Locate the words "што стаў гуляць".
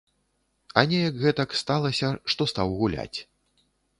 2.35-3.19